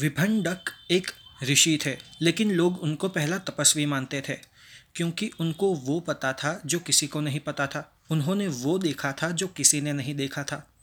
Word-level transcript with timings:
विभंडक 0.00 0.58
एक 0.90 1.10
ऋषि 1.42 1.78
थे, 1.86 1.96
लेकिन 2.22 2.50
लोग 2.50 2.82
उनको 2.82 3.08
पहला 3.08 3.38
तपस्वी 3.38 3.86
मानते 3.86 4.22
थे, 4.28 4.34
क्योंकि 4.94 5.30
उनको 5.40 5.74
वो 5.74 6.00
पता 6.00 6.32
था 6.32 6.62
जो 6.66 6.78
किसी 6.78 7.06
को 7.06 7.20
नहीं 7.20 7.40
पता 7.40 7.66
था। 7.66 7.98
उन्होंने 8.10 8.48
वो 8.48 8.78
देखा 8.78 9.12
था 9.12 9.30
जो 9.30 9.46
किसी 9.46 9.80
ने 9.80 9.92
नहीं 9.92 10.14
देखा 10.14 10.42
था। 10.42 10.74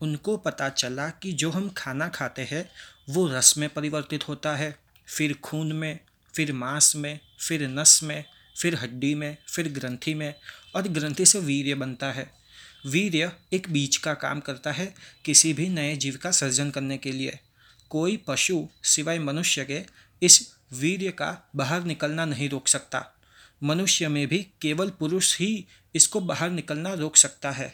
उनको 0.00 0.36
पता 0.36 0.68
चला 0.68 1.10
कि 1.10 1.32
जो 1.32 1.50
हम 1.50 1.68
खाना 1.68 2.08
खाते 2.08 2.42
हैं, 2.42 2.70
वो 3.10 3.28
रस 3.28 3.58
में 3.58 3.68
परिवर्तित 3.68 4.28
होता 4.28 4.56
है। 4.56 4.78
फिर 5.06 5.34
खून 5.34 5.72
में, 5.72 6.00
फिर 6.34 6.52
मांस 6.52 6.96
में, 6.96 7.20
फिर 7.40 7.68
नस 7.68 8.02
में, 8.02 8.24
फिर 8.60 8.74
हड्डी 8.74 9.14
में, 9.14 9.36
फिर 9.48 9.68
ग्रंथि 9.68 10.14
में, 10.14 10.34
और 10.76 10.82
ग्रंथि 10.82 11.26
से 11.26 11.40
वीर्य 11.40 11.74
बनता 11.74 12.12
है। 12.12 12.30
वीर्य 12.86 13.32
एक 13.52 13.70
बीज 13.70 13.96
का 13.96 14.14
काम 14.14 14.40
करता 14.40 14.72
है 14.72 14.94
किसी 15.24 15.52
भी 15.52 15.68
नए 15.68 15.96
जीव 15.96 16.18
का 16.22 16.30
सर्जन 16.30 16.70
करने 16.70 16.98
के 16.98 17.12
लिए। 17.12 17.38
कोई 17.90 18.16
पशु 18.16 18.68
सिवाय 18.84 19.18
मनुष्य 19.18 19.64
के 19.64 19.80
इस 20.22 20.54
वीर्य 20.72 21.10
का 21.10 21.50
बाहर 21.56 21.84
निकलना 21.84 22.24
नहीं 22.24 22.48
रोक 22.48 22.68
सकता। 22.68 23.04
मनुष्य 23.62 24.08
में 24.08 24.26
भी 24.28 24.38
केवल 24.62 24.90
पुरुष 24.90 25.36
ही 25.38 25.66
इसको 25.94 26.20
बाहर 26.20 26.50
निकलना 26.50 26.92
रोक 26.94 27.16
सकता 27.16 27.50
है। 27.50 27.72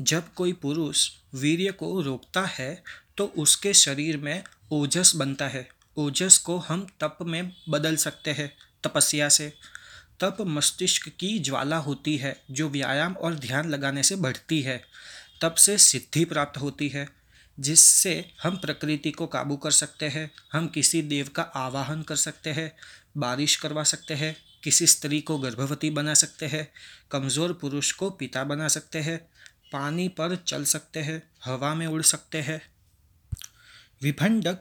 जब 0.00 0.32
कोई 0.34 0.52
पुरुष 0.52 1.10
वीर्य 1.34 1.72
को 1.72 2.00
रोकता 2.00 2.44
है 2.46 2.82
तो 3.16 3.24
उसके 3.38 3.72
शरीर 3.74 4.16
में 4.16 4.42
ओजस 4.72 5.12
बनता 5.16 5.48
है। 5.48 5.68
ओजस 5.96 6.38
को 6.38 6.56
हम 6.58 6.86
तप 7.00 7.18
में 7.22 7.52
बदल 7.68 7.96
सकते 7.96 8.30
हैं, 8.30 8.52
तपस्या 8.84 9.28
से। 9.28 9.52
तप 10.20 10.36
मस्तिष्क 10.40 11.08
की 11.08 11.38
ज्वाला 11.38 11.76
होती 11.76 12.16
है, 12.16 12.40
जो 12.50 12.68
व्यायाम 12.68 13.12
और 13.12 13.34
ध्यान 13.34 13.70
लगाने 13.70 14.02
से 14.02 14.16
बढ़ती 14.16 14.60
है। 14.62 14.82
तप 15.42 15.54
से 15.54 15.76
सिद्धि 15.78 16.24
प्राप्त 16.24 16.60
होती 16.60 16.88
है। 16.88 17.19
जिससे 17.60 18.32
हम 18.42 18.56
प्रकृति 18.56 19.10
को 19.10 19.26
काबू 19.26 19.56
कर 19.56 19.70
सकते 19.70 20.08
हैं, 20.08 20.30
हम 20.52 20.68
किसी 20.68 21.02
देव 21.02 21.28
का 21.28 21.42
आवाहन 21.42 22.02
कर 22.02 22.16
सकते 22.16 22.50
हैं, 22.50 22.72
बारिश 23.16 23.56
करवा 23.56 23.82
सकते 23.82 24.14
हैं, 24.14 24.36
किसी 24.64 24.86
स्त्री 24.86 25.20
को 25.20 25.38
गर्भवती 25.38 25.90
बना 25.90 26.14
सकते 26.14 26.46
हैं, 26.46 26.68
कमज़ोर 27.10 27.52
पुरुष 27.52 27.92
को 27.92 28.10
पिता 28.10 28.44
बना 28.44 28.68
सकते 28.68 28.98
हैं, 28.98 29.18
पानी 29.72 30.08
पर 30.08 30.36
चल 30.36 30.64
सकते 30.64 31.00
हैं, 31.00 31.22
हवा 31.44 31.74
में 31.74 31.86
उड़ 31.86 32.02
सकते 32.02 32.38
हैं। 32.38 32.62
विभंडक 34.02 34.58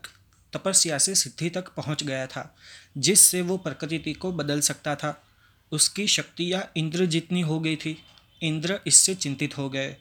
तपस्या 0.54 0.98
से 0.98 1.16
सिद्धि 1.16 1.50
तक 1.50 1.68
पहुँच 1.68 2.04
गया 2.04 2.28
था, 2.28 2.56
जिससे 2.98 3.42
वो 3.42 3.58
प्रकृति 3.58 4.14
को 4.14 4.32
बदल 4.32 4.62
सकता 4.62 4.96
था। 4.96 5.24
उसकी 5.72 6.08
शक्तियाँ 6.08 6.72
इंद्र 6.78 7.06
जितनी 7.06 7.42
हो 7.42 7.60
गई 7.60 7.76
थी, 7.76 8.04
इंद्र 8.44 8.80
इससे 8.88 9.16
चिंतित 9.16 9.58
हो 9.58 9.70
गए। 9.70 9.96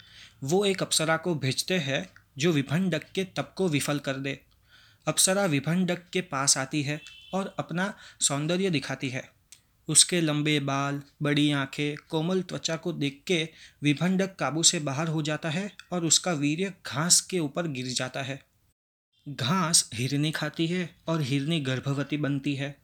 वो 0.45 0.65
एक 0.65 0.83
अप्सरा 0.83 1.17
को 1.17 1.35
भेजते 1.35 1.79
हैं 1.79 2.18
जो 2.39 2.53
विभंडक 2.53 3.03
के 3.15 3.25
तप 3.25 3.55
को 3.57 3.69
विफल 3.69 3.99
कर 3.99 4.13
दे। 4.13 4.41
अप्सरा 5.09 5.45
विभंडक 5.45 6.03
के 6.13 6.21
पास 6.21 6.59
आती 6.59 6.83
है 6.83 7.01
और 7.35 7.57
अपना 7.59 7.95
सौंदर्य 8.21 8.71
दिखाती 8.71 9.09
है। 9.09 9.31
उसके 9.89 10.21
लंबे 10.21 10.61
बाल, 10.61 11.03
बड़ी 11.23 11.53
आँखें, 11.53 12.07
कोमल 12.09 12.43
त्वचा 12.43 12.77
को 12.77 12.93
देख 12.93 13.23
के 13.27 13.49
विभंडक 13.83 14.37
काबू 14.37 14.63
से 14.63 14.81
बाहर 14.81 15.09
हो 15.09 15.23
जाता 15.23 15.51
है 15.51 15.73
और 15.93 16.05
उसका 16.05 16.33
वीर्य 16.33 16.73
घास 16.87 17.21
के 17.21 17.39
ऊपर 17.39 17.67
गिर 17.67 17.87
जाता 17.87 18.23
है। 18.23 18.43
घास 19.29 19.91
हिरनी 19.95 20.31
खाती 20.31 20.67
है 20.67 20.97
और 21.09 21.23
हिरनी 21.23 21.61
गर्भवती 21.61 22.17
बनती 22.17 22.55
है। 22.55 22.77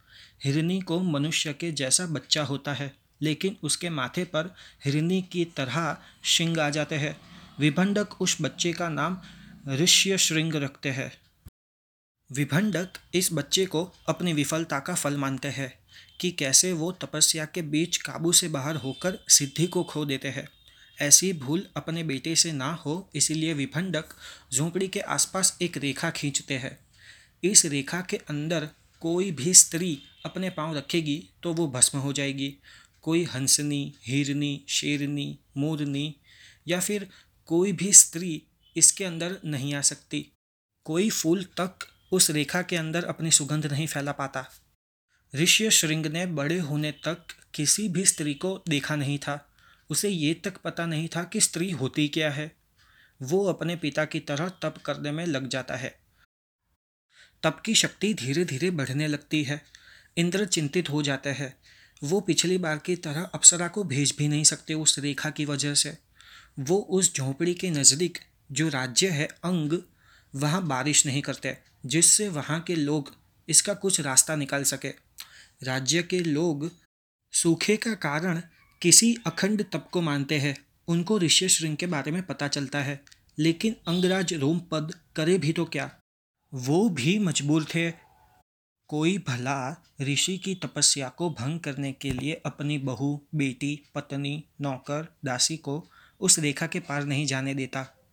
हिरनी 0.43 0.81
को 0.81 0.99
मनुष्य 0.99 1.53
के 1.53 1.71
जैसा 1.71 2.05
बच्चा 2.05 2.43
होता 2.43 2.73
है, 2.73 2.95
लेकिन 3.21 3.57
उसके 3.63 3.89
माथे 3.89 4.23
पर 4.23 4.55
हिरनी 4.85 5.21
की 5.21 5.45
तरह 5.45 5.97
शिंग 6.23 6.57
आ 6.57 6.69
जाते 6.69 6.95
हैं। 6.95 7.21
विभंडक 7.59 8.21
उस 8.21 8.37
बच्चे 8.41 8.73
का 8.73 8.89
नाम 8.89 9.21
ऋष्य 9.67 10.17
श्रृंग 10.17 10.55
रखते 10.55 10.89
हैं। 10.89 11.11
विभंडक 12.31 12.93
इस 13.13 13.29
बच्चे 13.33 13.65
को 13.65 13.83
अपनी 14.09 14.33
विफलता 14.33 14.79
का 14.79 14.95
फल 14.95 15.17
मानते 15.17 15.47
हैं 15.47 15.73
कि 16.21 16.31
कैसे 16.31 16.71
वो 16.73 16.91
तपस्या 16.91 17.45
के 17.45 17.61
बीच 17.61 17.97
काबू 17.97 18.31
से 18.31 18.47
बाहर 18.47 18.75
होकर 18.75 19.17
सिद्धि 19.29 19.67
को 19.67 19.83
खो 19.83 20.05
देते 20.05 20.27
हैं। 20.27 20.47
ऐसी 21.01 21.33
भूल 21.33 21.67
अपने 21.77 22.03
बेटे 22.03 22.35
से 22.35 22.51
ना 22.51 22.71
हो, 22.73 23.09
इसीलिए 23.15 23.53
विभंडक 23.53 24.05
झोंपड़ी 24.53 24.87
के 24.87 24.99
आसपास 24.99 25.57
एक 25.61 25.77
रेखा 25.77 26.09
खींचते 26.09 26.53
हैं। 26.53 26.77
इस 27.43 27.65
रेखा 27.65 28.01
के 28.01 28.17
अंदर 28.17 28.69
कोई 29.01 29.31
भी 29.31 29.53
स्त्री 29.53 30.01
अपने 30.25 30.49
पाँव 30.49 30.77
रखेगी 30.77 31.29
तो 31.43 31.53
वो 31.53 31.67
भस्म 31.67 31.99
हो 31.99 32.13
जाएगी। 32.13 32.55
कोई 33.01 33.23
हंसनी, 33.23 33.93
हिरनी, 34.01 34.65
शेरनी, 34.69 35.39
मोरनी 35.57 36.15
या 36.67 36.79
फिर 36.79 37.09
कोई 37.45 37.71
भी 37.71 37.93
स्त्री 37.93 38.41
इसके 38.75 39.05
अंदर 39.05 39.37
नहीं 39.45 39.73
आ 39.73 39.81
सकती। 39.81 40.31
कोई 40.85 41.09
फूल 41.09 41.43
तक 41.43 41.79
उस 42.11 42.29
रेखा 42.29 42.61
के 42.61 42.75
अंदर 42.75 43.03
अपनी 43.03 43.31
सुगंध 43.31 43.65
नहीं 43.65 43.87
फैला 43.87 44.11
पाता। 44.11 44.45
ऋषि 45.35 45.71
श्रृंग 45.71 46.05
ने 46.05 46.25
बड़े 46.25 46.59
होने 46.59 46.91
तक 46.91 47.27
किसी 47.53 47.89
भी 47.89 48.05
स्त्री 48.05 48.33
को 48.33 48.63
देखा 48.69 48.95
नहीं 48.95 49.19
था। 49.19 49.49
उसे 49.89 50.09
ये 50.09 50.33
तक 50.33 50.57
पता 50.57 50.85
नहीं 50.85 51.07
था 51.07 51.23
कि 51.23 51.41
स्त्री 51.41 51.71
होती 51.71 52.07
क्या 52.07 52.31
है। 52.31 52.55
वो 53.21 53.45
अपने 53.45 53.75
पिता 53.75 54.05
की 54.05 54.19
तरह 54.19 54.49
तप 54.49 54.75
करने 54.85 55.11
में 55.11 55.25
लग 55.25 55.47
जाता 55.47 55.75
है। 55.75 55.99
तप 57.43 57.61
की 57.65 57.75
शक्ति 57.75 58.13
धीरे 58.13 58.45
धीरे 58.45 58.71
बढ़ने 58.71 59.07
लगती 59.07 59.43
है। 59.43 59.61
इंद्र 60.17 60.45
चिंतित 60.45 60.89
हो 60.89 61.03
जाते 61.03 61.29
हैं। 61.29 61.57
वो 62.03 62.21
पिछली 62.21 62.57
बार 62.57 62.77
की 62.77 62.95
तरह 62.95 63.21
अप्सरा 63.21 63.67
को 63.67 63.83
भेज 63.83 64.15
भी 64.17 64.27
नहीं 64.27 64.43
सकते 64.43 64.73
उस 64.73 64.99
रेखा 64.99 65.29
की 65.29 65.45
वजह 65.45 65.73
से। 65.73 65.97
वो 66.59 66.77
उस 66.77 67.15
झोंपड़ी 67.15 67.53
के 67.53 67.69
नज़दीक 67.69 68.17
जो 68.51 68.69
राज्य 68.69 69.09
है, 69.09 69.25
अंग, 69.25 69.79
वहाँ 70.35 70.67
बारिश 70.67 71.05
नहीं 71.05 71.21
करते, 71.21 71.57
जिससे 71.85 72.29
वहाँ 72.29 72.61
के 72.61 72.75
लोग 72.75 73.15
इसका 73.49 73.73
कुछ 73.73 74.01
रास्ता 74.01 74.35
निकाल 74.35 74.63
सके। 74.63 74.93
राज्य 75.63 76.03
के 76.03 76.19
लोग 76.19 76.71
सूखे 77.31 77.77
का 77.77 77.93
कारण 77.93 78.41
किसी 78.81 79.17
अखंड 79.27 79.65
तप 79.71 79.89
को 79.91 80.01
मानते 80.01 80.39
हैं। 80.39 80.55
उनको 80.87 81.19
ऋषि 81.19 81.49
श्रृंग 81.49 81.77
के 81.77 81.87
बारे 81.87 82.11
में 82.11 82.23
पता 82.23 82.47
चलता 82.47 82.81
है। 82.81 83.03
लेकिन 83.39 83.75
अंगराज 83.87 84.33
रोमपद 84.33 84.95
करे 85.15 85.37
भी 85.37 85.53
तो 85.53 85.65
क्या? 85.65 85.95
वो 86.53 86.89
भी 86.89 87.19
मजबूर 87.19 87.63
थे। 87.63 87.91
कोई 88.87 89.17
भला 89.17 89.83
ऋषि 90.01 90.37
की 90.37 90.55
तपस्या 90.55 91.09
को 91.09 91.29
भंग 91.29 91.59
करने 91.59 91.91
के 91.91 92.11
लिए 92.11 92.41
अपनी 92.45 92.77
बहू, 92.77 93.27
बेटी, 93.35 93.83
पत्नी, 93.95 94.43
नौकर, 94.61 95.15
दासी 95.25 95.57
को 95.57 95.91
उस 96.19 96.39
रेखा 96.39 96.67
के 96.67 96.79
पार 96.79 97.03
नहीं 97.03 97.25
जाने 97.25 97.53
देता। 97.53 98.04